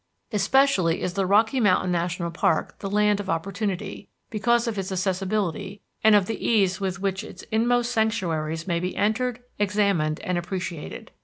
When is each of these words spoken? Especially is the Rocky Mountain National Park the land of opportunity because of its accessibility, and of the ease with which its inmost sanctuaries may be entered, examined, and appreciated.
Especially 0.31 1.03
is 1.03 1.13
the 1.13 1.27
Rocky 1.27 1.59
Mountain 1.59 1.91
National 1.91 2.31
Park 2.31 2.79
the 2.79 2.89
land 2.89 3.19
of 3.19 3.29
opportunity 3.29 4.09
because 4.31 4.65
of 4.67 4.79
its 4.79 4.91
accessibility, 4.91 5.83
and 6.03 6.15
of 6.15 6.25
the 6.25 6.43
ease 6.43 6.81
with 6.81 6.99
which 6.99 7.23
its 7.23 7.43
inmost 7.51 7.91
sanctuaries 7.91 8.65
may 8.65 8.79
be 8.79 8.95
entered, 8.95 9.43
examined, 9.59 10.19
and 10.21 10.39
appreciated. 10.39 11.11